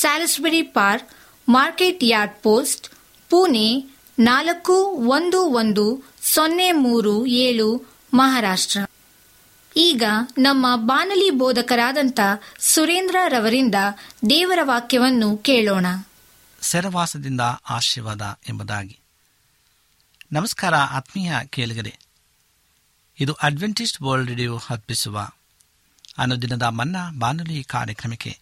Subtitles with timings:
[0.00, 1.10] Salisbury park,
[1.48, 2.88] market yard post,
[3.28, 8.80] Pune ನಾಲ್ಕು ಒಂದು ಒಂದು ಸೊನ್ನೆ ಮೂರು ಏಳು ಮಹಾರಾಷ್ಟ್ರ.
[9.76, 10.02] ಈಗ
[10.38, 12.20] ನಮ್ಮ ಬಾನಲಿ ಬೋಧಕರಾದಂಥ
[12.60, 13.74] ಸುರೇಂದ್ರ ರವರಿಂದ
[14.30, 15.86] ದೇವರ ವಾಕ್ಯವನ್ನು ಕೇಳೋಣ.
[16.60, 17.40] ಸೆರವಾಸದಿಂದ
[17.70, 18.98] ಆಶೀರ್ವಾದ ಎಂಬುದಾಗಿ.
[20.32, 21.98] ನಮಸ್ಕಾರ ಆತ್ಮೀಯ ಕೇಳಿಗರೆ.
[23.20, 25.28] ಇದು ಅಡ್ವೆಂಟಿಸ್ಟ್ ವರ್ಲ್ಡ್ ರೇಡಿಯೋ ಅರ್ಪಿಸುವ
[26.18, 28.41] ಅನುದಿನದ ಮನ್ನಾ ಬಾನುಲಿ ಕಾರ್ಯಕ್ರಮಕ್ಕೆ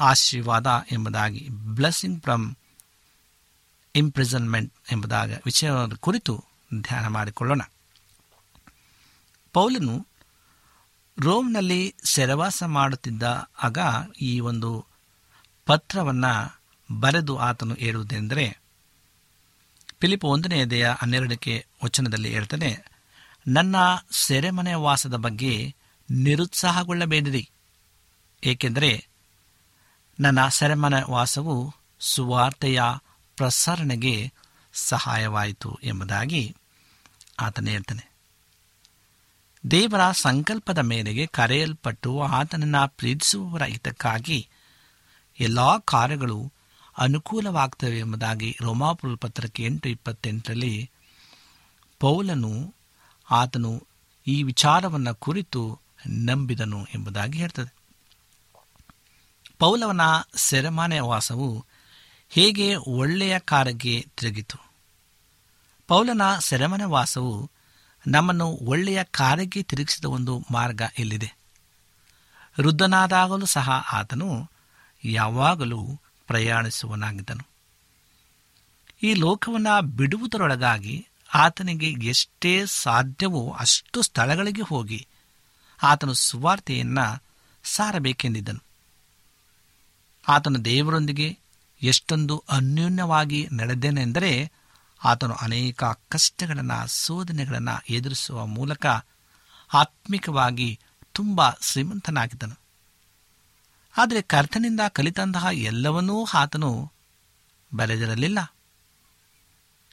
[0.00, 2.54] ಆಶೀರ್ವಾದ ಎಂಬುದಾಗಿ ಬ್ಲೆಸ್ಸಿಂಗ್ ಫ್ರಮ್
[3.94, 6.44] ಇಂಪ್ರಿಸನ್ಮೆಂಟ್ ಎಂಬುದಾದ ವಿಷಯದ ಕುರಿತು
[6.82, 7.60] ಧ್ಯಾನ ಮಾಡಿಕೊಳ್ಳೋಣ.
[9.52, 10.06] ಪೌಲನು
[11.20, 13.22] ರೋಮ್ನಲ್ಲಿ ಸೆರವಾಸ ಮಾಡುತ್ತಿದ್ದ
[13.62, 13.78] ಆಗ
[14.20, 14.86] ಈ ಒಂದು
[15.66, 18.60] ಪತ್ರವನ್ನು ಬರೆದು ಆತನು ಹೇಳುವುದೆಂದರೆ
[20.00, 22.84] ಫಿಲಿಪ್ ದೇಹ ಹನ್ನೆರಡಕ್ಕೆ ವಚನದಲ್ಲಿ ಹೇಳ್ತಾನೆ,
[23.48, 23.76] ನನ್ನ
[24.10, 25.74] ಸೆರೆಮನೆ ವಾಸದ ಬಗ್ಗೆ
[26.10, 27.50] ನಿರುತ್ಸಾಹಗೊಳ್ಳಬೇಡಿರಿ,
[28.44, 29.08] ಏಕೆಂದರೆ
[30.20, 32.82] ನನ್ನ ಸೆರೆಮನೆ ವಾಸವು ಸುವಾರ್ತೆಯ
[33.36, 34.32] ಪ್ರಸರಣೆಗೆ
[34.74, 36.56] ಸಹಾಯವಾಯಿತು ಎಂಬುದಾಗಿ
[37.38, 38.12] ಆತನೇ ಹೇಳ್ತಾನೆ.
[39.70, 44.48] ದೇವರ ಸಂಕಲ್ಪದ ಮೇರೆಗೆ ಕರೆಯಲ್ಪಟ್ಟು ಆತನನ್ನು ಪ್ರೀತಿಸುವವರ ಹಿತಕ್ಕಾಗಿ
[45.40, 46.52] ಎಲ್ಲ ಕಾರ್ಯಗಳು
[46.98, 50.90] ಅನುಕೂಲವಾಗ್ತವೆ ಎಂಬುದಾಗಿ ರೋಮಾಪುರ ಪತ್ರಕ್ಕೆ ಎಂಟು ಇಪ್ಪತ್ತೆಂಟರಲ್ಲಿ
[52.00, 52.74] ಪೌಲನು
[53.30, 53.86] ಆತನು
[54.26, 57.75] ಈ ವಿಚಾರವನ್ನು ಕುರಿತು ನಂಬಿದನು ಎಂಬುದಾಗಿ ಹೇಳ್ತದೆ.
[59.58, 60.00] ಪೌಲವನ
[60.36, 61.66] ಸೆರೆಮಾನೆ ವಾಸವು
[62.28, 64.58] ಹೇಗೆ ಒಳ್ಳೆಯ ಕಾರ್ಯಕ್ಕೆ ತಿರುಗಿತು?
[65.86, 67.50] ಪೌಲನ ಸೆರೆಮನೆ ವಾಸವು
[68.06, 71.36] ನಮ್ಮನ್ನು ಒಳ್ಳೆಯ ಕಾರ್ಯಕ್ಕೆ ತಿರುಗಿಸಿದ ಒಂದು ಮಾರ್ಗ ಇಲ್ಲಿದೆ
[72.60, 74.50] ವೃದ್ಧನಾದಾಗಲೂ ಸಹ ಆತನು
[75.04, 77.46] ಯಾವಾಗಲೂ ಪ್ರಯಾಣಿಸುವನಾಗಿದ್ದನು.
[79.02, 85.06] ಈ ಲೋಕವನ್ನು ಬಿಡುವುದರೊಳಗಾಗಿ ಆತನಿಗೆ ಎಷ್ಟೇ ಸಾಧ್ಯವೋ ಅಷ್ಟು ಸ್ಥಳಗಳಿಗೆ ಹೋಗಿ
[85.82, 87.22] ಆತನು ಸುವಾರ್ತೆಯನ್ನು
[87.64, 88.65] ಸಾರಬೇಕೆಂದಿದ್ದನು.
[90.28, 91.38] ಆತನು ದೇವರೊಂದಿಗೆ
[91.82, 94.52] ಎಷ್ಟೊಂದು ಅನ್ಯೂನ್ಯವಾಗಿ ನಡೆದೇನೆಂದರೆ
[95.04, 98.86] ಆತನು ಅನೇಕ ಕಷ್ಟಗಳನ್ನು ಶೋಧನೆಗಳನ್ನು ಎದುರಿಸುವ ಮೂಲಕ
[99.72, 100.80] ಆತ್ಮಿಕವಾಗಿ
[101.12, 102.58] ತುಂಬ ಶ್ರೀಮಂತನಾಗಿದ್ದನು.
[103.96, 106.92] ಆದರೆ ಕರ್ತನಿಂದ ಕಲಿತಂತಹ ಎಲ್ಲವನ್ನೂ ಆತನು
[107.74, 108.54] ಬರೆದಿರಲಿಲ್ಲ.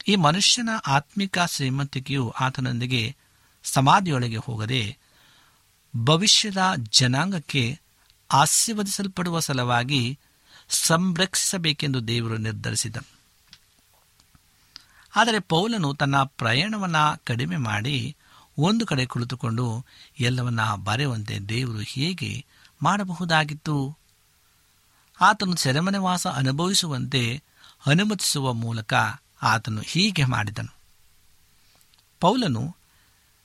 [0.07, 3.15] ಈ ಮನುಷ್ಯನ ಆತ್ಮಿಕ ಶ್ರೀಮಂತಿಕೆಯು ಆತನೊಂದಿಗೆ
[3.63, 4.97] ಸಮಾಧಿಯೊಳಗೆ ಹೋಗದೆ
[5.95, 7.79] ಭವಿಷ್ಯದ ಜನಾಂಗಕ್ಕೆ
[8.33, 10.19] ಆಶೀರ್ವದಿಸಲ್ಪಡುವ ಸಲುವಾಗಿ
[10.69, 12.95] ಸಂರಕ್ಷಿಸಬೇಕೆಂದು ದೇವರು ನಿರ್ಧರಿಸಿದ
[15.15, 18.15] ಆದರೆ ಪೌಲನು ತನ್ನ ಪ್ರಯಾಣವನ್ನು ಕಡಿಮೆ ಮಾಡಿ
[18.57, 19.85] ಒಂದು ಕಡೆ ಕುಳಿತುಕೊಂಡು
[20.19, 22.45] ಎಲ್ಲವನ್ನ ಬರೆಯುವಂತೆ ದೇವರು ಹೇಗೆ
[22.83, 23.97] ಮಾಡಬಹುದಾಗಿತ್ತು?
[25.21, 27.43] ಆತನು ಸೆರೆಮನೆ ವಾಸ ಅನುಭವಿಸುವಂತೆ
[27.85, 28.93] ಅನುಮತಿಸುವ ಮೂಲಕ
[29.41, 30.75] ಆತನು ಹೀಗೆ ಮಾಡಿದನು.
[32.19, 32.75] ಪೌಲನು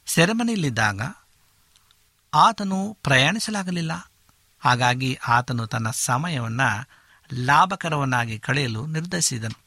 [0.07, 1.15] ಸೆರೆಮನೆಯಲ್ಲಿದ್ದಾಗ
[2.35, 4.11] ಆತನು ಪ್ರಯಾಣಿಸಲಾಗಲಿಲ್ಲ.
[4.59, 6.89] ಹಾಗಾಗಿ ಆತನು ತನ್ನ ಸಮಯವನ್ನು
[7.33, 9.59] ಲಾಭಕರವನ್ನಾಗಿ ಕಳೆಯಲು ನಿರ್ಧರಿಸಿದನು.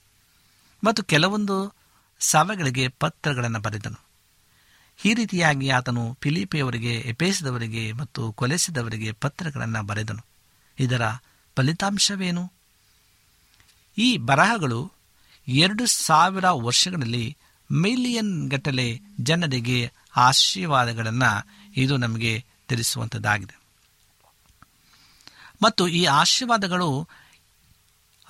[0.84, 1.74] ಮತ್ತು ಕೆಲವೊಂದು
[2.20, 4.00] ಸಭೆಗಳಿಗೆ ಪತ್ರಗಳನ್ನು ಬರೆದನು.
[5.06, 10.26] ಈ ರೀತಿಯಾಗಿ ಆತನು ಫಿಲಿಪಿಯವರಿಗೆ ಎಪೇಸಿದವರಿಗೆ ಮತ್ತು ಕೊಲೆಸಿದವರಿಗೆ ಪತ್ರಗಳನ್ನು ಬರೆದನು.
[10.80, 11.02] ಇದರ
[11.56, 12.52] ಫಲಿತಾಂಶವೇನು?
[13.98, 14.92] ಈ ಬರಹಗಳು
[15.48, 17.38] ಎರಡು ಸಾವಿರ ವರ್ಷಗಳಲ್ಲಿ
[17.72, 23.61] ಮಿಲಿಯನ್ ಗಟ್ಟಲೆ ಜನರಿಗೆ ಆಶೀರ್ವಾದಗಳನ್ನು ಇದು ನಮಗೆ ತಿಳಿಸುವಂಥದ್ದಾಗಿದೆ
[25.62, 27.08] ಮತ್ತು ಈ ಆಶೀರ್ವಾದಗಳು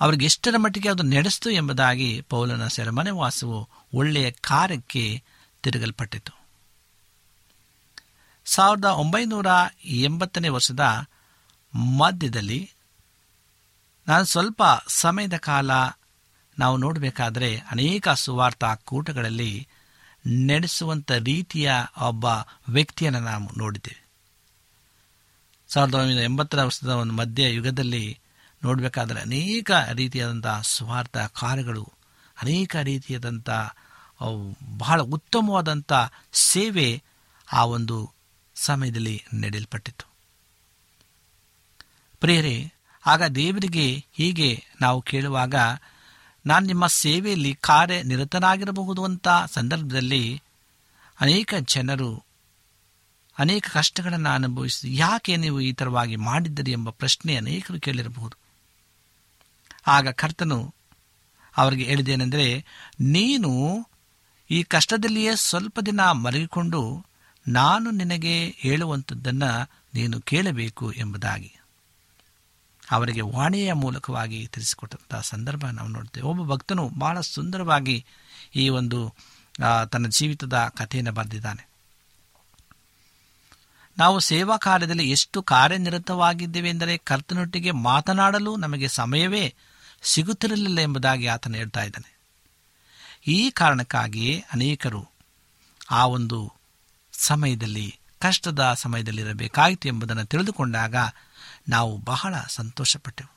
[0.00, 5.22] ಅವರಿಗೆ ಎಷ್ಟರ ಮಟ್ಟಿಗೆ ಅದು ನಡೆಸ್ತು ಎಂಬುದಾಗಿ ಪೌಲನ ಸೆರೆಮನೆ ವಾಸವು ಒಳ್ಳೆಯ ಕಾರ್ಯಕ್ಕೆ
[5.62, 6.32] ತಿರುಗಲ್ಪಟ್ಟಿತು.
[8.44, 9.46] ಸಾವಿರದ ಒಂಬೈನೂರ
[9.84, 11.06] ಎಂಬತ್ತನೇ ವರ್ಷದ
[11.74, 12.72] ಮಧ್ಯದಲ್ಲಿ
[14.06, 15.70] ನಾನು ಸ್ವಲ್ಪ ಸಮಯದ ಕಾಲ
[16.58, 19.68] ನಾವು ನೋಡಬೇಕಾದರೆ ಅನೇಕ ಸುವಾರ್ಥ ಕೂಟಗಳಲ್ಲಿ
[20.46, 21.72] ನಡೆಸುವಂಥ ರೀತಿಯ
[22.02, 22.24] ಒಬ್ಬ
[22.68, 24.01] ವ್ಯಕ್ತಿಯನ್ನು ನಾವು ನೋಡಿದ್ದೇವೆ.
[25.72, 28.18] ಸಾವಿರದ ಒಂಬೈನೂರ ಎಂಬತ್ತರ ವರ್ಷದ ಒಂದು ಮಧ್ಯ ಯುಗದಲ್ಲಿ
[28.64, 31.92] ನೋಡಬೇಕಾದ್ರೆ ಅನೇಕ ರೀತಿಯಾದಂಥ ಸ್ವಾರ್ಥ ಕಾರ್ಯಗಳು,
[32.42, 33.50] ಅನೇಕ ರೀತಿಯಾದಂಥ
[34.78, 35.92] ಬಹಳ ಉತ್ತಮವಾದಂಥ
[36.32, 37.02] ಸೇವೆ
[37.52, 37.96] ಆ ಒಂದು
[38.54, 40.06] ಸಮಯದಲ್ಲಿ ನಡೆಯಲ್ಪಟ್ಟಿತು
[42.20, 42.72] ಪ್ರಿಯರೇ,
[43.06, 45.54] ಆಗ ದೇವರಿಗೆ ಹೀಗೆ ನಾವು ಕೇಳುವಾಗ,
[46.46, 50.42] ನಾನು ನಿಮ್ಮ ಸೇವೆಯಲ್ಲಿ ಕಾರ್ಯನಿರತನಾಗಿರಬಹುದು ಅಂತ ಸಂದರ್ಭದಲ್ಲಿ
[51.20, 52.10] ಅನೇಕ ಜನರು
[53.42, 58.36] ಅನೇಕ ಕಷ್ಟಗಳನ್ನು ಅನುಭವಿಸಿ ಯಾಕೆ ನೀವು ಈ ಥರವಾಗಿ ಮಾಡಿದ್ದೀರಿ ಎಂಬ ಪ್ರಶ್ನೆ ಅನೇಕರು ಕೇಳಿರಬಹುದು.
[59.86, 60.74] ಆಗ ಕರ್ತನು
[61.56, 62.64] ಅವರಿಗೆ ಹೇಳಿದೇನೆಂದರೆ
[63.00, 63.50] ನೀನು
[64.50, 67.06] ಈ ಕಷ್ಟದಲ್ಲಿಯೇ ಸ್ವಲ್ಪ ದಿನ ಮಲಗಿಕೊಂಡು
[67.48, 71.52] ನಾನು ನಿನಗೆ ಹೇಳುವಂಥದ್ದನ್ನು ನೀನು ಕೇಳಬೇಕು ಎಂಬುದಾಗಿ
[72.90, 76.26] ಅವರಿಗೆ ವಾಣಿಯ ಮೂಲಕವಾಗಿ ತಿಳಿಸಿಕೊಟ್ಟಂತಹ ಸಂದರ್ಭ ನಾವು ನೋಡ್ತೇವೆ.
[76.26, 78.04] ಒಬ್ಬ ಭಕ್ತನು ಬಹಳ ಸುಂದರವಾಗಿ
[78.56, 79.14] ಈ ಒಂದು
[79.92, 81.71] ತನ್ನ ಜೀವಿತದ ಕಥೆಯನ್ನು ಬರೆದಿದ್ದಾನೆ.
[83.98, 89.54] ನಾವು ಸೇವಾ ಕಾರ್ಯದಲ್ಲಿ ಎಷ್ಟು ಕಾರ್ಯನಿರತವಾಗಿದ್ದೇವೆ ಎಂದರೆ ಕರ್ತನೊಟ್ಟಿಗೆ ಮಾತನಾಡಲು ನಮಗೆ ಸಮಯವೇ
[90.02, 92.20] ಸಿಗುತ್ತಿರಲಿಲ್ಲ ಎಂಬುದಾಗಿ ಆತನು ಹೇಳ್ತಾ ಇದ್ದಾನೆ.
[93.26, 95.08] ಈ ಕಾರಣಕ್ಕಾಗಿಯೇ ಅನೇಕರು
[95.90, 96.52] ಆ ಒಂದು
[97.12, 100.94] ಸಮಯದಲ್ಲಿ, ಕಷ್ಟದ ಸಮಯದಲ್ಲಿರಬೇಕಾಯಿತು ಎಂಬುದನ್ನು ತಿಳಿದುಕೊಂಡಾಗ
[101.68, 103.36] ನಾವು ಬಹಳ ಸಂತೋಷಪಟ್ಟೆವು.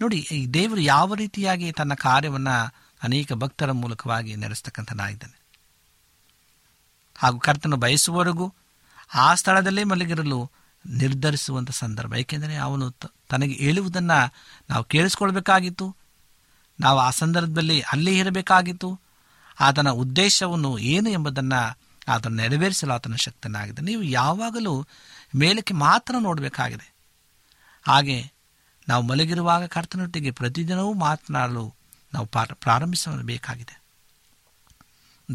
[0.00, 5.40] ನೋಡಿ, ಈ ದೇವರು ಯಾವ ರೀತಿಯಾಗಿ ತನ್ನ ಕಾರ್ಯವನ್ನು ಅನೇಕ ಭಕ್ತರ ಮೂಲಕವಾಗಿ ನಡೆಸ್ತಕ್ಕಂಥನಾಗಿದ್ದಾನೆ.
[7.18, 8.54] ಹಾಗೂ ಕರ್ತನು ಬಯಸುವವರೆಗೂ
[9.14, 10.50] ಆ ಸ್ಥಳದಲ್ಲೇ ಮಲಗಿರಲು
[10.86, 12.14] ನಿರ್ಧರಿಸುವಂಥ ಸಂದರ್ಭ.
[12.14, 12.90] ಏಕೆಂದರೆ ಅವನು
[13.28, 14.34] ತನಗೆ ಹೇಳುವುದನ್ನು
[14.70, 15.96] ನಾವು ಕೇಳಿಸ್ಕೊಳ್ಬೇಕಾಗಿತ್ತು.
[16.80, 19.00] ನಾವು ಆ ಸಂದರ್ಭದಲ್ಲಿ ಅಲ್ಲೇ ಇರಬೇಕಾಗಿತ್ತು.
[19.60, 24.86] ಆತನ ಉದ್ದೇಶವನ್ನು ಏನು ಎಂಬುದನ್ನು ಆತನ ನೆರವೇರಿಸಲು ಆತನ ಶಕ್ತನಾಗಿದೆ ನೀವು ಯಾವಾಗಲೂ
[25.36, 26.94] ಮೇಲಕ್ಕೆ ಮಾತ್ರ ನೋಡಬೇಕಾಗಿದೆ.
[27.82, 28.32] ಹಾಗೆ
[28.88, 31.74] ನಾವು ಮಲಗಿರುವಾಗ ಕರ್ತನೊಟ್ಟಿಗೆ ಪ್ರತಿದಿನವೂ ಮಾತನಾಡಲು
[32.14, 33.82] ನಾವು ಪ್ರಾರಂಭಿಸಬೇಕಾಗಿದೆ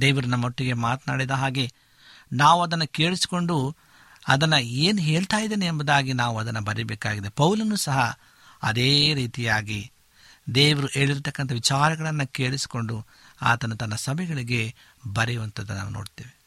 [0.01, 1.73] ದೇವರು ನಮ್ಮೊಟ್ಟಿಗೆ ಮಾತನಾಡಿದ ಹಾಗೆ
[2.33, 3.75] ನಾವು ಅದನ್ನು ಕೇಳಿಸಿಕೊಂಡು
[4.27, 7.29] ಅದನ್ನು ಏನು ಹೇಳ್ತಾ ಇದ್ದೇನೆ ಎಂಬುದಾಗಿ ನಾವು ಅದನ್ನು ಬರೀಬೇಕಾಗಿದೆ.
[7.29, 8.17] ಪೌಲನು ಸಹ
[8.63, 9.91] ಅದೇ ರೀತಿಯಾಗಿ
[10.55, 13.05] ದೇವರು ಹೇಳಿರ್ತಕ್ಕಂಥ ವಿಚಾರಗಳನ್ನು ಕೇಳಿಸಿಕೊಂಡು
[13.41, 14.75] ಆತನು ತನ್ನ ಸಭೆಗಳಿಗೆ
[15.13, 16.41] ಬರೆಯುವಂಥದ್ದು ನಾವು ನೋಡ್ತೇವೆ.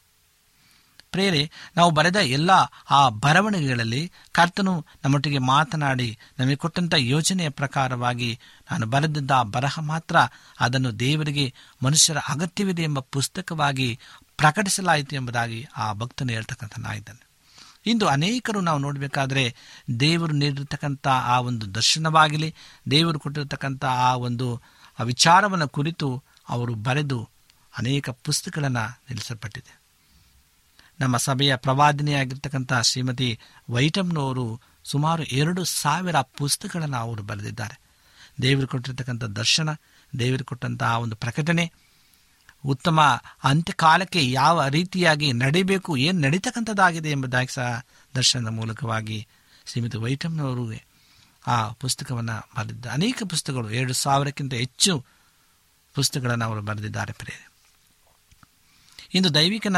[1.10, 2.50] ಪ್ರೇರೆ ನಾವು ಬರೆದ ಎಲ್ಲ
[2.90, 8.38] ಆ ಬರವಣಿಗೆಗಳಲ್ಲಿ ಕರ್ತನು ನಮ್ಮೊಟ್ಟಿಗೆ ಮಾತನಾಡಿ ನಮಗೆ ಕೊಟ್ಟಂಥ ಯೋಜನೆಯ ಪ್ರಕಾರವಾಗಿ
[8.70, 10.16] ನಾನು ಬರೆದಿದ್ದ ಬರಹ ಮಾತ್ರ
[10.60, 13.98] ಅದನ್ನು ದೇವರಿಗೆ ಮನುಷ್ಯರ ಅಗತ್ಯವಿದೆ ಎಂಬ ಪುಸ್ತಕವಾಗಿ
[14.36, 17.26] ಪ್ರಕಟಿಸಲಾಯಿತು ಎಂಬುದಾಗಿ ಆ ಭಕ್ತನು ಹೇಳ್ತಕ್ಕಂಥನಾಗಿದ್ದಾನೆ.
[17.86, 19.54] ಇಂದು ಅನೇಕರು ನಾವು ನೋಡಬೇಕಾದ್ರೆ
[20.00, 22.54] ದೇವರು ನೀಡಿರ್ತಕ್ಕಂಥ ಆ ಒಂದು ದರ್ಶನವಾಗಲಿ,
[22.90, 24.62] ದೇವರು ಕೊಟ್ಟಿರತಕ್ಕಂಥ ಆ ಒಂದು
[24.98, 27.28] ಆ ವಿಚಾರವನ್ನು ಕುರಿತು ಅವರು ಬರೆದು
[27.78, 29.80] ಅನೇಕ ಪುಸ್ತಕಗಳನ್ನು ನಿಲ್ಲಿಸಲ್ಪಟ್ಟಿದೆ.
[31.00, 33.38] ನಮ್ಮ ಸಭೆಯ ಪ್ರವಾದಿನಿಯಾಗಿರ್ತಕ್ಕಂಥ ಶ್ರೀಮತಿ
[33.70, 37.80] ವೈಟಮ್ನವರು ಸುಮಾರು ಎರಡು ಸಾವಿರ ಪುಸ್ತಕಗಳನ್ನು ಅವರು ಬರೆದಿದ್ದಾರೆ.
[38.42, 39.68] ದೇವರು ಕೊಟ್ಟಿರ್ತಕ್ಕಂಥ ದರ್ಶನ,
[40.18, 40.44] ದೇವರು
[40.84, 41.72] ಆ ಒಂದು ಪ್ರಕಟಣೆ
[42.64, 43.00] ಉತ್ತಮ
[43.44, 49.26] ಅಂತ್ಯಕಾಲಕ್ಕೆ ಯಾವ ರೀತಿಯಾಗಿ ನಡಿಬೇಕು, ಏನು ನಡೀತಕ್ಕಂಥದ್ದಾಗಿದೆ ಎಂಬುದಾಗಿ ಸಹ ದರ್ಶನದ ಮೂಲಕವಾಗಿ
[49.66, 50.64] ಶ್ರೀಮತಿ ವೈಟಮ್ನವರು
[51.46, 55.04] ಆ ಪುಸ್ತಕವನ್ನು ಬರೆದಿದ್ದ ಅನೇಕ ಪುಸ್ತಕಗಳು, ಎರಡು ಸಾವಿರಕ್ಕಿಂತ ಹೆಚ್ಚು
[55.94, 57.44] ಪುಸ್ತಕಗಳನ್ನು ಅವರು ಬರೆದಿದ್ದಾರೆ ಪ್ರೇರೆ
[59.14, 59.76] ಇಂದು ದೈವಿಕನ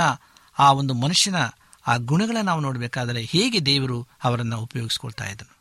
[0.58, 1.38] ಆ ಒಂದು ಮನುಷ್ಯನ
[1.86, 5.54] ಆ ಗುಣಗಳನ್ನು ನಾವು ನೋಡಬೇಕಾದರೆ ಹೇಗೆ ದೇವರು ಅವರನ್ನು ಉಪಯೋಗಿಸ್ಕೊಳ್ತಾ ಇದ್ದನು?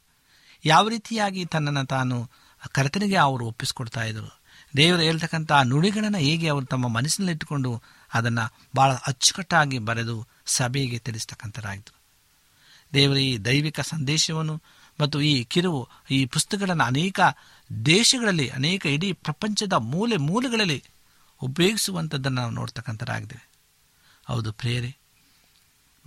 [0.66, 2.32] ಯಾವ ರೀತಿಯಾಗಿ ತನ್ನನ್ನು ತಾನು
[2.72, 4.04] ಕರ್ತನಿಗೆ ಅವರು ಒಪ್ಪಿಸ್ಕೊಡ್ತಾ
[4.76, 7.82] ದೇವರು ಹೇಳ್ತಕ್ಕಂಥ ಆ ನುಡಿಗಳನ್ನು ಹೇಗೆ ಅವರು ತಮ್ಮ ಮನಸ್ಸಿನಲ್ಲಿಟ್ಟುಕೊಂಡು
[8.14, 11.94] ಅದನ್ನು ಭಾಳ ಅಚ್ಚುಕಟ್ಟಾಗಿ ಬರೆದು ಸಭೆಗೆ ತಿಳಿಸ್ತಕ್ಕಂಥರಾಯಿತು
[12.94, 14.64] ದೇವರ ಈ ದೈವಿಕ ಸಂದೇಶವನ್ನು
[15.00, 17.20] ಮತ್ತು ಈ ಕಿರುವು, ಈ ಪುಸ್ತಕಗಳನ್ನು ಅನೇಕ
[17.86, 20.84] ದೇಶಗಳಲ್ಲಿ, ಅನೇಕ ಇಡೀ ಪ್ರಪಂಚದ ಮೂಲೆ ಮೂಲೆಗಳಲ್ಲಿ
[21.44, 23.50] ಉಪಯೋಗಿಸುವಂಥದ್ದನ್ನು ನಾವು ನೋಡ್ತಕ್ಕಂಥರಾಗಿದ್ದೇವೆ
[24.26, 24.98] ಹೌದು ಪ್ರೇರೆ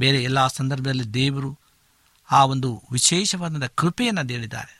[0.00, 1.58] ಬೇರೆ ಎಲ್ಲ ಸಂದರ್ಭದಲ್ಲಿ ದೇವರು
[2.30, 4.77] ಆ ಒಂದು ವಿಶೇಷವಾದ ಕೃಪೆಯನ್ನು ಹೇಳಿದ್ದಾರೆ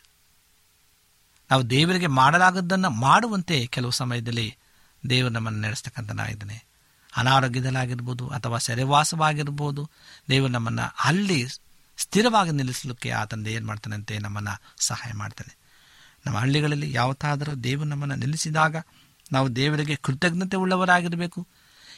[1.51, 4.57] ನಾವು ದೇವರಿಗೆ ಮಾಡಲಾಗದ್ದನ್ನು ಮಾಡುವಂತೆ ಕೆಲವು ಸಮಯದಲ್ಲಿ
[5.11, 6.65] ದೇವರು ನಮ್ಮನ್ನು ನಡೆಸ್ತಕ್ಕಂಥನಾಗಿದ್ದಾನೆ.
[7.17, 9.91] ಅನಾರೋಗ್ಯದಲ್ಲಾಗಿರ್ಬೋದು ಅಥವಾ ಸೆರೆವಾಸವಾಗಿರ್ಬೋದು
[10.31, 11.49] ದೇವರು ನಮ್ಮನ್ನು ಅಲ್ಲಿ
[11.97, 14.19] ಸ್ಥಿರವಾಗಿ ನಿಲ್ಲಿಸಲಿಕ್ಕೆ ಆತನ ಏನು ಮಾಡ್ತಾನಂತೆ?
[14.19, 15.57] ನಮ್ಮನ್ನು ಸಹಾಯ ಮಾಡ್ತಾನೆ.
[16.27, 18.77] ನಮ್ಮ ಹಳ್ಳಿಗಳಲ್ಲಿ ಯಾವತ್ತಾದರೂ ದೇವರು ನಮ್ಮನ್ನು ನಿಲ್ಲಿಸಿದಾಗ
[19.33, 21.47] ನಾವು ದೇವರಿಗೆ ಕೃತಜ್ಞತೆ ಉಳ್ಳವರಾಗಿರಬೇಕು.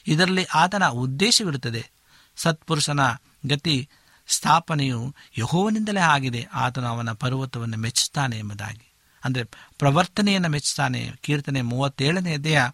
[0.07, 1.91] ಇದರಲ್ಲಿ ಆತನ ಉದ್ದೇಶವಿರುತ್ತದೆ.
[2.37, 3.01] ಸತ್ಪುರುಷನ
[3.47, 3.89] ಗತಿ
[4.27, 6.47] ಸ್ಥಾಪನೆಯು ಯಹೋವನಿಂದಲೇ ಆಗಿದೆ.
[6.55, 8.90] ಆತನು ಅವನ ಪರ್ವತವನ್ನು ಮೆಚ್ಚುತ್ತಾನೆ ಎಂಬುದಾಗಿ.
[9.25, 9.45] ಅಂದರೆ
[9.79, 12.69] ಪ್ರವರ್ತನೆಯನ್ನು ಮೆಚ್ಚುತ್ತಾನೆ ಕೀರ್ತನೆ ಮೂವತ್ತೇಳನೇ ದೇಹ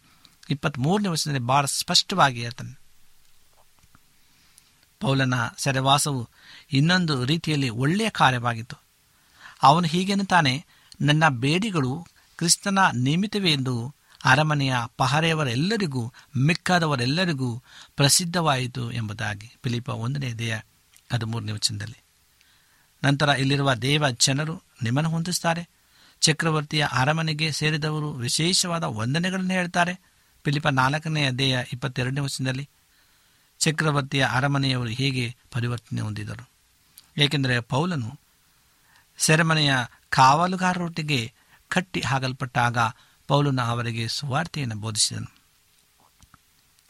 [0.50, 2.79] ಇಪ್ಪತ್ತ್ಮೂರನೇ ವರ್ಷದಲ್ಲಿ ಬಹಳ ಸ್ಪಷ್ಟವಾಗಿ ಹೇಳ್ತಾನೆ.
[5.00, 6.29] ಪೌಲನ ಸೆರೆವಾಸವು
[6.73, 8.76] ಇನ್ನೊಂದು ರೀತಿಯಲ್ಲಿ ಒಳ್ಳೆಯ ಕಾರ್ಯವಾಗಿತ್ತು.
[9.62, 10.67] ಅವನು ಹೀಗೆನ್ನುತ್ತಾನೆ,
[11.00, 17.62] ನನ್ನ ಬೇಡಿಗಳು ಕ್ರಿಸ್ತನ ನಿಮಿತ್ತವೇ ಎಂದು ಅರಮನೆಯ ಪಹರೆಯವರೆಲ್ಲರಿಗೂ, ಮಿಕ್ಕಾದವರೆಲ್ಲರಿಗೂ
[17.97, 19.53] ಪ್ರಸಿದ್ಧವಾಯಿತು ಎಂಬುದಾಗಿ.
[19.62, 20.61] ಫಿಲಿಪ ಒಂದನೇ ದೇಹ
[21.12, 22.03] ಹದಿಮೂರನೇ ವಚನದಲ್ಲಿ.
[23.05, 25.69] ನಂತರ ಇಲ್ಲಿರುವ ದೇವ ಜನರು ನಿಮ್ಮನ್ನು ಹೊಂದಿಸ್ತಾರೆ.
[26.26, 29.95] ಚಕ್ರವರ್ತಿಯ ಅರಮನೆಗೆ ಸೇರಿದವರು ವಿಶೇಷವಾದ ವಂದನೆಗಳನ್ನು ಹೇಳ್ತಾರೆ.
[30.45, 32.68] ಫಿಲಿಪ ನಾಲ್ಕನೇ ಅಧ್ಯಾಯ ಇಪ್ಪತ್ತೆರಡನೇ ವರ್ಷದಲ್ಲಿ
[33.59, 36.50] ಚಕ್ರವರ್ತಿಯ ಅರಮನೆಯವರು ಹೇಗೆ ಪರಿವರ್ತನೆ ಹೊಂದಿದರು.
[37.18, 38.21] ಏಕೆಂದರೆ ಪೌಲನು
[39.18, 39.73] ಸೆರೆಮನೆಯ
[40.09, 41.33] ಕಾವಲುಗಾರರೊಟ್ಟಿಗೆ
[41.68, 42.78] ಕಟ್ಟಿ ಹಾಕಲ್ಪಟ್ಟಾಗ
[43.26, 45.30] ಪೌಲನ ಅವರಿಗೆ ಸುವಾರ್ತೆಯನ್ನು ಬೋಧಿಸಿದನು.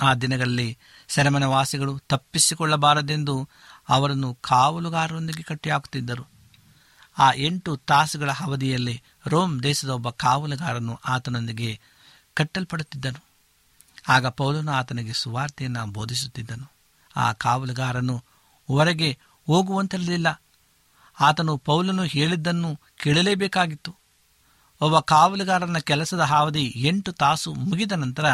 [0.01, 3.49] ಆ ದಿನಗಳಲ್ಲಿ ಸೆರೆಮನೆ ವಾಸಿಗಳು ತಪ್ಪಿಸಿಕೊಳ್ಳಬಾರದೆಂದು
[3.89, 6.36] ಅವರನ್ನು ಕಾವಲುಗಾರರೊಂದಿಗೆ ಕಟ್ಟಿ ಹಾಕುತ್ತಿದ್ದರು.
[7.19, 11.81] ಆ ಎಂಟು ತಾಸುಗಳ ಅವಧಿಯಲ್ಲಿ ರೋಮ್ ದೇಶದ ಒಬ್ಬ ಕಾವಲುಗಾರನು ಆತನೊಂದಿಗೆ
[12.35, 13.25] ಕಟ್ಟಲ್ಪಡುತ್ತಿದ್ದನು.
[14.09, 16.73] ಆಗ ಪೌಲನು ಆತನಿಗೆ ಸುವಾರ್ತೆಯನ್ನು ಬೋಧಿಸುತ್ತಿದ್ದನು.
[17.17, 18.25] ಆ ಕಾವಲುಗಾರನು,
[18.67, 20.43] ಹೊರಗೆ ಹೋಗುವಂತಿರಲಿಲ್ಲ
[21.21, 23.97] ಆತನು ಪೌಲನು ಹೇಳಿದ್ದನ್ನು ಕೇಳಲೇಬೇಕಾಗಿತ್ತು.
[24.81, 28.25] ಒಬ್ಬ ಕಾವಲುಗಾರನ ಕೆಲಸದ ಅವಧಿ ಎಂಟು ತಾಸು ಮುಗಿದ ನಂತರ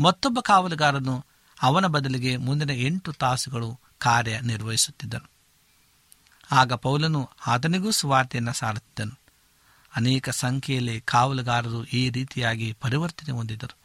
[0.00, 1.24] ಮತ್ತೊಬ್ಬ ಕಾವಲುಗಾರನು
[1.62, 5.30] ಅವನ ಬದಲಿಗೆ ಮುಂದಿನ ಎಂಟು ತಾಸುಗಳು ಕಾರ್ಯ ನಿರ್ವಹಿಸುತ್ತಿದ್ದನು
[6.50, 9.18] ಆಗ ಪೌಲನು ಆತನಿಗೂ ಸುವಾರ್ತೆಯನ್ನು ಸಾರುತ್ತಿದ್ದನು.
[9.96, 13.76] ಅನೇಕ ಸಂಖ್ಯೆಯಲ್ಲಿ ಕಾವಲುಗಾರರು ಈ ರೀತಿಯಾಗಿ ಪರಿವರ್ತನೆ ಹೊಂದಿದರು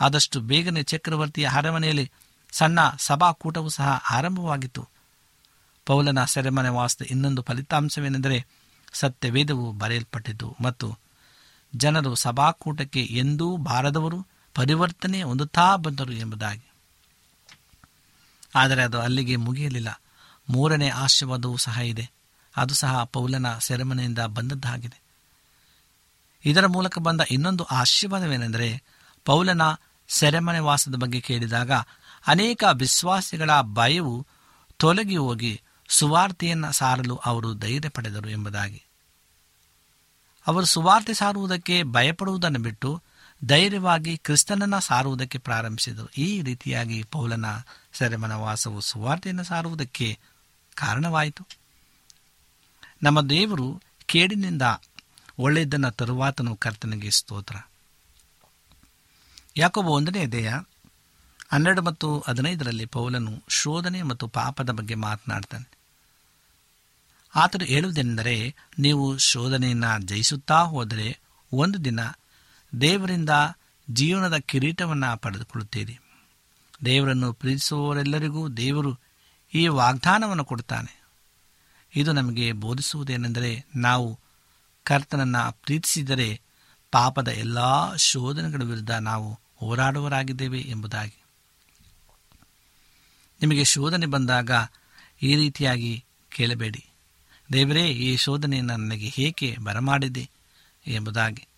[0.00, 2.10] ಆದಷ್ಟು ಬೇಗನೆ ಚಕ್ರವರ್ತಿಯ ಅರಮನೆಯಲ್ಲಿ
[2.52, 4.88] ಸಣ್ಣ ಸಭಾಕೂಟವೂ ಸಹ ಆರಂಭವಾಗಿತ್ತು.
[5.86, 8.46] ಪೌಲನ ಸೆರೆಮನೆ ವಾಸದ ಇನ್ನೊಂದು ಫಲಿತಾಂಶವೇನೆಂದರೆ
[8.92, 10.98] ಸತ್ಯವೇದವು ಬರೆಯಲ್ಪಟ್ಟಿತು ಮತ್ತು
[11.74, 16.72] ಜನರು ಸಭಾಕೂಟಕ್ಕೆ ಎಂದೂ ಬಾರದವರು ಪರಿವರ್ತನೆ ಹೊಂದುತ್ತಾ ಬಂದರು ಎಂಬುದಾಗಿ.
[18.54, 20.00] ಆದರೆ ಅದು ಅಲ್ಲಿಗೆ ಮುಗಿಯಲಿಲ್ಲ.
[20.48, 22.10] ಮೂರನೇ ಆಶೀರ್ವಾದವೂ ಸಹ ಇದೆ.
[22.56, 25.02] ಅದು ಸಹ ಪೌಲನ ಸೆರೆಮನೆಯಿಂದ ಬಂದದ್ದಾಗಿದೆ
[26.44, 28.82] ಇದರ ಮೂಲಕ ಬಂದ ಇನ್ನೊಂದು ಆಶೀರ್ವಾದವೇನೆಂದರೆ
[29.24, 29.62] ಪೌಲನ
[30.08, 31.72] ಸೆರೆಮನೆ ವಾಸದ ಬಗ್ಗೆ ಕೇಳಿದಾಗ
[32.26, 34.26] ಅನೇಕ ವಿಶ್ವಾಸಿಗಳ ಭಯವು
[34.76, 38.82] ತೊಲಗಿ ಹೋಗಿ ಸುವಾರ್ತೆಯನ್ನು ಸಾರಲು ಅವರು ಧೈರ್ಯ ಪಡೆದರು ಎಂಬುದಾಗಿ.
[40.46, 43.02] ಅವರು ಸುವಾರ್ತೆ ಸಾರುವುದಕ್ಕೆ ಭಯಪಡುವುದನ್ನು ಬಿಟ್ಟು
[43.44, 46.08] ಧೈರ್ಯವಾಗಿ ಕ್ರಿಸ್ತನನ್ನು ಸಾರುವುದಕ್ಕೆ ಪ್ರಾರಂಭಿಸಿದರು.
[46.18, 47.44] ಈ ರೀತಿಯಾಗಿ ಪೌಲನ
[47.92, 50.18] ಸೆರೆಮನ ವಾಸವು ಸುವಾರ್ತೆಯನ್ನು ಸಾರುವುದಕ್ಕೆ
[50.74, 51.46] ಕಾರಣವಾಯಿತು.
[53.02, 54.62] ನಮ್ಮ ದೇವರು ಕೇಡಿನಿಂದ
[55.38, 57.56] ಒಳ್ಳೆಯದನ್ನು ತರುವಾತನು ಕರ್ತನಿಗೆ ಸ್ತೋತ್ರ.
[59.56, 60.54] ಯಾಕೊಬ್ಬ ಒಂದನೇ ದೇಹ
[61.52, 65.68] ಹನ್ನೆರಡು ಮತ್ತು ಹದಿನೈದರಲ್ಲಿ ಪೌಲನು ಶೋಧನೆ ಮತ್ತು ಪಾಪದ ಬಗ್ಗೆ ಮಾತನಾಡ್ತಾನೆ.
[67.34, 71.20] ಆತನು ಹೇಳುವುದೆಂದರೆ ನೀವು ಶೋಧನೆಯನ್ನು ಜಯಿಸುತ್ತಾ ಹೋದರೆ
[71.52, 72.00] ಒಂದು ದಿನ
[72.80, 73.30] ದೇವರಿಂದ
[73.90, 75.98] ಜೀವನದ ಕಿರೀಟವನ್ನು ಪಡೆದುಕೊಳ್ಳುತ್ತೀರಿ.
[76.84, 79.03] ದೇವರನ್ನು ಪ್ರೀತಿಸುವವರೆಲ್ಲರಿಗೂ ದೇವರು
[79.54, 81.04] ಈ ವಾಗ್ದಾನವನ್ನು ಕೊಡ್ತಾನೆ
[81.96, 84.18] ಇದು ನಮಗೆ ಬೋಧಿಸುವುದೇನೆಂದರೆ ನಾವು
[84.84, 86.40] ಕರ್ತನನ್ನು ಪ್ರೀತಿಸಿದರೆ
[86.92, 91.22] ಪಾಪದ ಎಲ್ಲ ಶೋಧನೆಗಳ ವಿರುದ್ಧ ನಾವು ಹೋರಾಡುವರಾಗಿದ್ದೇವೆ ಎಂಬುದಾಗಿ.
[93.40, 94.50] ನಿಮಗೆ ಶೋಧನೆ ಬಂದಾಗ
[95.22, 96.86] ಈ ರೀತಿಯಾಗಿ ಕೇಳಬೇಡಿ.
[97.52, 100.30] ದೇವರೇ, ಈ ಶೋಧನೆಯನ್ನು ನನಗೆ ಏಕೆ ಬರಮಾಡಿದೆ
[100.86, 101.48] ಎಂಬುದಾಗಿ.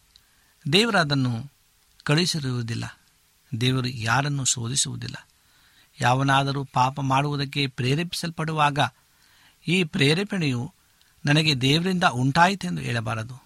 [0.73, 1.53] ದೇವರು ಅದನ್ನು
[2.03, 3.01] ಕಳುಹಿಸಿರುವುದಿಲ್ಲ.
[3.61, 5.26] ದೇವರು ಯಾರನ್ನು ಶೋಧಿಸುವುದಿಲ್ಲ.
[6.01, 8.79] ಯಾವನಾದರೂ ಪಾಪ ಮಾಡುವುದಕ್ಕೆ ಪ್ರೇರೇಪಿಸಲ್ಪಡುವಾಗ
[9.69, 10.75] ಈ ಪ್ರೇರೇಪಣೆಯು
[11.27, 13.43] ನನಗೆ ದೇವರಿಂದ ಉಂಟಾಯಿತೆಂದು ಹೇಳಬಾರದು.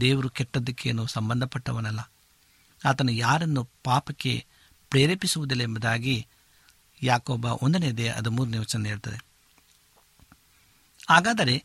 [0.00, 2.00] ದೇವರು ಕೆಟ್ಟದ್ದಕ್ಕೇನು ಸಂಬಂಧಪಟ್ಟವನಲ್ಲ.
[2.84, 4.46] ಆತನು ಯಾರನ್ನು ಪಾಪಕ್ಕೆ
[4.90, 6.26] ಪ್ರೇರೇಪಿಸುವುದಿಲ್ಲ ಎಂಬುದಾಗಿ
[7.02, 9.24] ಯಾಕೊಬ್ಬ ಒಂದನೇ ದೇಹ ಅದು ಮೂರನೇ ವಚನ ಹೇಳ್ತದೆ.
[11.10, 11.64] ಹಾಗಾದರೆ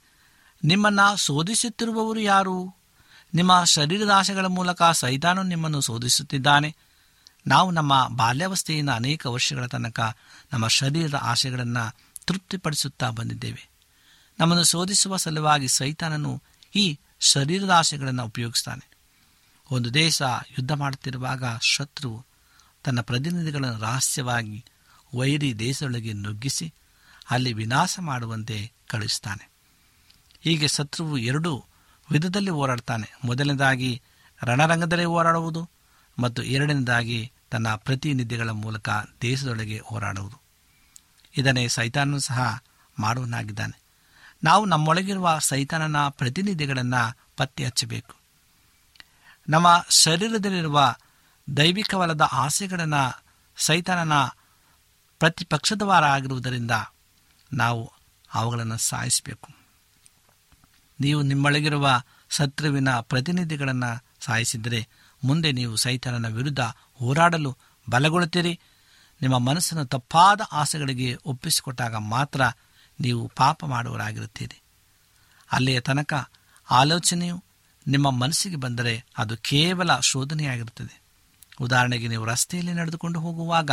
[0.63, 2.75] ನಿಮ್ಮನ್ನು ಶೋಧಿಸುತ್ತಿರುವವರು ಯಾರು?
[3.33, 6.75] ನಿಮ್ಮ ಶರೀರದ ಆಶೆಗಳ ಮೂಲಕ ಸೈತಾನು ನಿಮ್ಮನ್ನು ಶೋಧಿಸುತ್ತಿದ್ದಾನೆ.
[7.47, 10.17] ನಾವು ನಮ್ಮ ಬಾಲ್ಯಾವಸ್ಥೆಯಿಂದ ಅನೇಕ ವರ್ಷಗಳ ತನಕ
[10.53, 13.69] ನಮ್ಮ ಶರೀರದ ಆಶೆಗಳನ್ನು ತೃಪ್ತಿಪಡಿಸುತ್ತಾ ಬಂದಿದ್ದೇವೆ.
[14.39, 16.41] ನಮ್ಮನ್ನು ಶೋಧಿಸುವ ಸಲುವಾಗಿ ಸೈತಾನನು
[16.75, 18.89] ಈ ಶರೀರದ ಆಶೆಗಳನ್ನು ಉಪಯೋಗಿಸ್ತಾನೆ.
[19.71, 22.25] ಒಂದು ದೇಶ ಯುದ್ಧ ಮಾಡುತ್ತಿರುವಾಗ ಶತ್ರು
[22.83, 24.65] ತನ್ನ ಪ್ರತಿನಿಧಿಗಳನ್ನು ರಹಸ್ಯವಾಗಿ
[25.15, 26.73] ವೈರಿ ದೇಶದೊಳಗೆ ನುಗ್ಗಿಸಿ
[27.29, 29.51] ಅಲ್ಲಿ ವಿನಾಶ ಮಾಡುವಂತೆ ಕಳುಹಿಸ್ತಾನೆ.
[30.41, 31.65] ಹೀಗೆ ಶತ್ರುವು ಎರಡು
[32.11, 33.13] ವಿಧದಲ್ಲಿ ಹೋರಾಡ್ತಾನೆ.
[33.25, 34.01] ಮೊದಲನೇದಾಗಿ
[34.43, 35.69] ರಣರಂಗದಲ್ಲಿ ಹೋರಾಡುವುದು
[36.19, 38.89] ಮತ್ತು ಎರಡನೇದಾಗಿ ತನ್ನ ಪ್ರತಿನಿಧಿಗಳ ಮೂಲಕ
[39.21, 40.41] ದೇಶದೊಳಗೆ ಹೋರಾಡುವುದು.
[41.37, 42.59] ಇದನ್ನೇ ಸೈತಾನನು ಸಹ
[42.99, 43.83] ಮಾಡುವನಾಗಿದ್ದಾನೆ.
[44.43, 48.15] ನಾವು ನಮ್ಮೊಳಗಿರುವ ಸೈತಾನನ ಪ್ರತಿನಿಧಿಗಳನ್ನು ಪತ್ತೆ ಹಚ್ಚಬೇಕು
[49.49, 50.95] ನಮ್ಮ ಶರೀರದಲ್ಲಿರುವ
[51.57, 53.23] ದೈವಿಕವಲ್ಲದ ಆಸೆಗಳನ್ನು
[53.57, 54.13] ಸೈತಾನನ
[55.19, 56.71] ಪ್ರತಿಪಕ್ಷದವಾರ ಆಗಿರುವುದರಿಂದ
[57.53, 57.91] ನಾವು
[58.33, 59.49] ಅವುಗಳನ್ನು ಸಾಯಿಸಬೇಕು.
[60.99, 64.87] ನೀವು ನಿಮ್ಮೊಳಗಿರುವ ಶತ್ರುವಿನ ಪ್ರತಿನಿಧಿಗಳನ್ನು ಸಾಯಿಸಿದರೆ
[65.25, 66.59] ಮುಂದೆ ನೀವು ಸೈತನನ ವಿರುದ್ಧ
[66.93, 67.57] ಹೋರಾಡಲು
[67.89, 68.59] ಬಲಗೊಳ್ಳುತ್ತೀರಿ.
[69.21, 72.41] ನಿಮ್ಮ ಮನಸ್ಸನ್ನು ತಪ್ಪಾದ ಆಸೆಗಳಿಗೆ ಒಪ್ಪಿಸಿಕೊಟ್ಟಾಗ ಮಾತ್ರ
[72.99, 74.61] ನೀವು ಪಾಪ ಮಾಡುವರಾಗಿರುತ್ತೀರಿ
[75.51, 76.13] ಅಲ್ಲಿಯ ತನಕ
[76.71, 77.43] ಆಲೋಚನೆಯು
[77.87, 81.01] ನಿಮ್ಮ ಮನಸ್ಸಿಗೆ ಬಂದರೆ ಅದು ಕೇವಲ ಶೋಧನೆಯಾಗಿರುತ್ತದೆ.
[81.61, 83.71] ಉದಾಹರಣೆಗೆ ನೀವು ರಸ್ತೆಯಲ್ಲಿ ನಡೆದುಕೊಂಡು ಹೋಗುವಾಗ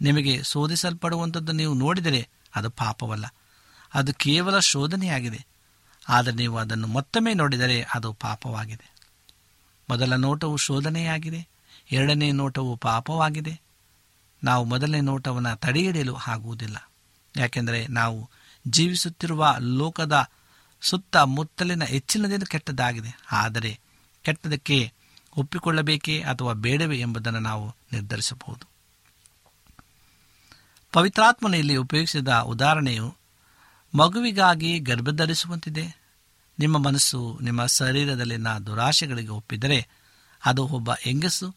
[0.00, 3.26] ನಿಮಗೆ ಶೋಧಿಸಲ್ಪಡುವಂಥದ್ದು ನೀವು ನೋಡಿದರೆ ಅದು ಪಾಪವಲ್ಲ,
[3.94, 5.46] ಅದು ಕೇವಲ ಶೋಧನೆಯಾಗಿದೆ.
[6.08, 8.91] ಆದರೆ ನೀವು ಅದನ್ನು ಮತ್ತೊಮ್ಮೆ ನೋಡಿದರೆ ಅದು ಪಾಪವಾಗಿದೆ.
[9.88, 11.48] ಮೊದಲ ನೋಟವು ಶೋಧನೆಯಾಗಿದೆ,
[11.92, 13.60] ಎರಡನೇ ನೋಟವು ಪಾಪವಾಗಿದೆ.
[14.44, 16.76] ನಾವು ಮೊದಲನೇ ನೋಟವನ್ನು ತಡೆಹಿಡಿಯಲು ಆಗುವುದಿಲ್ಲ.
[17.36, 18.30] ಯಾಕೆಂದರೆ ನಾವು
[18.68, 20.16] ಜೀವಿಸುತ್ತಿರುವ ಲೋಕದ
[20.82, 23.72] ಸುತ್ತಮುತ್ತಲಿನ ಹೆಚ್ಚಿನದೇನು ಕೆಟ್ಟದ್ದಾಗಿದೆ, ಆದರೆ
[24.24, 24.92] ಕೆಟ್ಟದಕ್ಕೆ
[25.36, 28.64] ಒಪ್ಪಿಕೊಳ್ಳಬೇಕೇ ಅಥವಾ ಬೇಡವೇ ಎಂಬುದನ್ನು ನಾವು ನಿರ್ಧರಿಸಬಹುದು.
[30.92, 33.16] ಪವಿತ್ರಾತ್ಮನೆಯಲ್ಲಿ ಉಪಯೋಗಿಸಿದ ಉದಾಹರಣೆಯು
[33.94, 36.01] ಮಗುವಿಗಾಗಿ ಗರ್ಭಧರಿಸುವಂತಿದೆ
[36.62, 39.88] ನಿಮ್ಮ ಮನಸ್ಸು ನಿಮ್ಮ ಶರೀರದಲ್ಲಿನ ದುರಾಶೆಗಳಿಗೆ ಒಪ್ಪಿದರೆ
[40.44, 41.54] ಅದು ಒಬ್ಬ ಹೆಂಗಸು,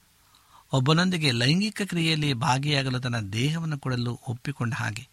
[0.72, 5.08] ಒಬ್ಬನೊಂದಿಗೆ ಲೈಂಗಿಕ ಕ್ರಿಯೆಯಲ್ಲಿ ಭಾಗಿಯಾಗಲು ತನ್ನ ದೇಹವನ್ನು ಕೊಡಲು ಒಪ್ಪಿಕೊಂಡ ಹಾಗೆ.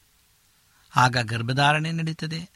[0.96, 2.50] ಆಗ ಗರ್ಭಧಾರಣೆ ನಡೀತದೆ.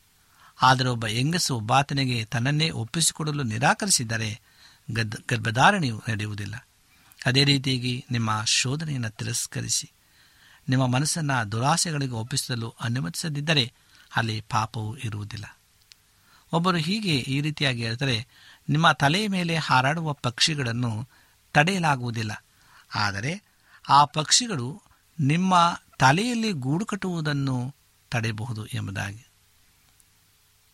[0.63, 4.41] ಆದರೆ ಒಬ್ಬ ಹೆಂಗಸು ಒಬ್ಬಾತನಿಗೆ ತನ್ನನ್ನೇ ಒಪ್ಪಿಸಿಕೊಡಲು ನಿರಾಕರಿಸಿದರೆ
[4.91, 6.69] ಗದ್, ಗರ್ಭಧಾರಣೆಯು ನಡೆಯುವುದಿಲ್ಲ.
[7.27, 9.91] ಅದೇ ರೀತಿಯಾಗಿ ನಿಮ್ಮ ಶೋಧನೆಯನ್ನು ತಿರಸ್ಕರಿಸಿ.
[10.69, 13.73] ನಿಮ್ಮ ಮನಸ್ಸನ್ನು ದುರಾಸೆಗಳಿಗೆ ಒಪ್ಪಿಸಲು ಅನುಮತಿಸದಿದ್ದರೆ
[14.17, 15.56] ಅಲ್ಲಿ ಪಾಪವು ಇರುವುದಿಲ್ಲ.
[16.53, 18.27] ಒಬ್ಬರು ಹೀಗೆ ಈ ರೀತಿಯಾಗಿ ಹೇಳಿದರೆ,
[18.69, 21.09] ನಿಮ್ಮ ತಲೆಯ ಮೇಲೆ ಹಾರಾಡುವ ಪಕ್ಷಿಗಳನ್ನು
[21.53, 22.45] ತಡೆಯಲಾಗುವುದಿಲ್ಲ.
[22.95, 23.43] ಆದರೆ
[23.89, 24.83] ಆ ಪಕ್ಷಿಗಳು
[25.21, 27.75] ನಿಮ್ಮ ತಲೆಯಲ್ಲಿ ಗೂಡು ಕಟ್ಟುವುದನ್ನು
[28.11, 29.27] ತಡೆಯಬಹುದು ಎಂಬುದಾಗಿ.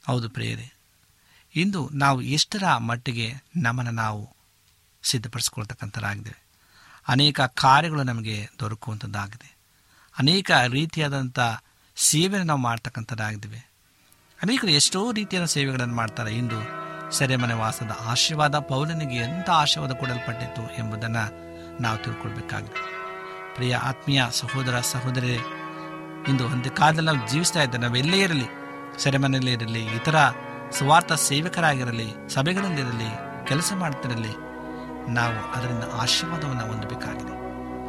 [0.07, 0.75] ಹೌದು ಪ್ರೇರೆ
[1.55, 4.37] ಇಂದು ನಾವು ಎಷ್ಟರ ಮಟ್ಟಿಗೆ ನಮ್ಮನ್ನು ನಾವು
[5.03, 6.43] ಸಿದ್ಧಪಡಿಸ್ಕೊಳ್ತಕ್ಕಂಥರಾಗಿದ್ದೇವೆ.
[7.09, 9.57] ಅನೇಕ ಕಾರ್ಯಗಳು ನಮಗೆ ದೊರಕುವಂಥದ್ದಾಗಿದೆ.
[10.19, 11.39] ಅನೇಕ ರೀತಿಯಾದಂಥ
[11.97, 13.72] ಸೇವೆಯನ್ನು ನಾವು ಮಾಡ್ತಕ್ಕಂಥದ್ದಾಗಿದ್ದೇವೆ.
[14.43, 16.33] ಅನೇಕರು ಎಷ್ಟೋ ರೀತಿಯ ಸೇವೆಗಳನ್ನು ಮಾಡ್ತಾರೆ.
[16.33, 16.59] ಇಂದು
[17.11, 21.25] ಸೆರೆಮನೆ ವಾಸದ ಆಶೀರ್ವಾದ ಪೌಲನಿಗೆ ಎಂಥ ಆಶೀರ್ವಾದ ಕೊಡಲ್ಪಟ್ಟಿತ್ತು ಎಂಬುದನ್ನು
[21.83, 22.93] ನಾವು ತಿಳ್ಕೊಳ್ಬೇಕಾಗಿದೆ.
[23.55, 25.33] ಪ್ರಿಯ ಆತ್ಮೀಯ ಸಹೋದರ ಸಹೋದರಿ
[26.29, 28.45] ಇಂದು ಒಂದು ಕಾಲದಲ್ಲಿ ನಾವು ಜೀವಿಸ್ತಾ ಇದ್ದೇವೆ ನಾವೆಲ್ಲೇ ಇರಲಿ,
[28.99, 30.15] ಸೆರೆಮನೆಯಲ್ಲೇ ಇರಲಿ, ಇತರ
[30.71, 33.11] ಸ್ವಾರ್ಥ ಸೇವಕರಾಗಿರಲಿ ಸಭೆಗಳಲ್ಲಿರಲಿ
[33.47, 34.35] ಕೆಲಸ ಮಾಡ್ತಿರಲಿ,
[35.13, 37.33] ನಾವು ಅದರಿಂದ ಆಶೀರ್ವಾದವನ್ನು ಹೊಂದಬೇಕಾಗಿದೆ.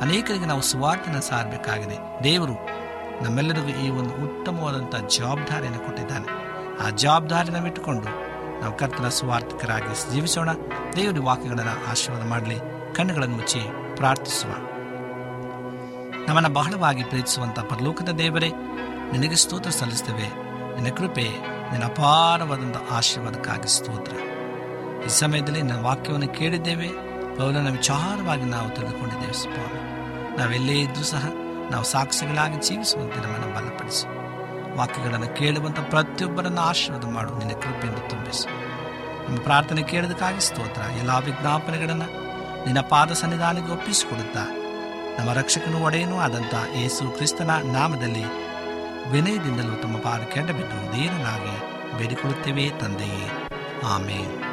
[0.02, 2.24] ಅನೇಕರಿಗೆ ನಾವು ಸುವಾರ್ಥನ ಸಾರಬೇಕಾಗಿದೆ.
[2.24, 2.84] ದೇವರು
[3.24, 6.43] ನಮ್ಮೆಲ್ಲರಿಗೂ ಈ ಒಂದು ಉತ್ತಮವಾದಂಥ ಜವಾಬ್ದಾರಿಯನ್ನು ಕೊಟ್ಟಿದ್ದಾನೆ.
[6.86, 8.24] ಆ ಜವಾಬ್ದಾರಿಯನ್ನು ಇಟ್ಟುಕೊಂಡು
[8.62, 10.54] ನಾವು ಕರ್ತನ ಸ್ವಾರ್ಥಕರಾಗಿ ಜೀವಿಸೋಣ.
[10.96, 12.56] ದೇವರ ವಾಕ್ಯಗಳನ್ನು ಆಶೀರ್ವಾದ ಮಾಡಲಿ.
[12.96, 13.60] ಕಣ್ಣುಗಳನ್ನು ಮುಚ್ಚಿ
[13.96, 14.52] ಪ್ರಾರ್ಥಿಸುವ.
[16.28, 18.50] ನಮ್ಮನ್ನು ಬಹಳವಾಗಿ ಪ್ರೀತಿಸುವಂಥ ಪರಲೋಕದ ದೇವರೇ,
[19.12, 20.44] ನಿನಗೆ ಸ್ತೋತ್ರ ಸಲ್ಲಿಸ್ತೇವೆ.
[20.82, 21.30] ನಿನ್ನ ಕೃಪೆ,
[21.72, 24.12] ನಿನ್ನ ಅಪಾರವಾದಂಥ ಆಶೀರ್ವಾದಕ್ಕಾಗಿ ಸ್ತೋತ್ರ.
[25.06, 26.88] ಈ ಸಮಯದಲ್ಲಿ ನನ್ನ ವಾಕ್ಯವನ್ನು ಕೇಳಿದ್ದೇವೆ.
[27.38, 31.26] ಪೌಲನ ವಿಚಾರವಾಗಿ ನಾವು ತಿಳಿದುಕೊಂಡಿದ್ದೇವೆ ಸ್ವಾಮಿ ನಾವೆಲ್ಲೇ ಇದ್ದರೂ ಸಹ
[31.72, 34.13] ನಾವು ಸಾಕ್ಷಿಗಳಾಗಿ ಜೀವಿಸುವಂತೆ ನಮ್ಮನ್ನು ಬಲಪಡಿಸಿ.
[34.76, 37.38] ವಾಕ್ಯಗಳನ್ನು ಕೇಳುವಂಥ ಪ್ರತಿಯೊಬ್ಬರನ್ನು ಆಶೀರ್ವಾದ ಮಾಡು.
[37.38, 38.48] ನಿನ್ನ ಕೃಪೆಯಿಂದ ತುಂಬಿಸು.
[39.28, 40.82] ನಮ್ಮ ಪ್ರಾರ್ಥನೆ ಕೇಳೋದಕ್ಕಾಗಿ ಸ್ತೋತ್ರ.
[40.82, 42.06] ಎಲ್ಲ ವಿಜ್ಞಾಪನೆಗಳನ್ನು
[42.66, 44.40] ನಿನ್ನ ಪಾದ ಸನ್ನಿಧಾನಕ್ಕೆ ಒಪ್ಪಿಸಿಕೊಡುತ್ತಾ,
[45.20, 48.24] ನಮ್ಮ ರಕ್ಷಕನು ಒಡೆಯನೂ ಆದಂಥ ಯೇಸು ಕ್ರಿಸ್ತನ ನಾಮದಲ್ಲಿ
[49.12, 53.48] ವಿನಯದಿಂದಲೂ ತಮ್ಮ ಪಾದ ಕೆಡಬಿದ್ದು ದೇವನಾಗಿ ಬೇಡಿಕೊಳ್ಳುತ್ತೇವೆ ತಂದೆಯೇ.
[53.86, 54.53] ಆಮೇಲೆ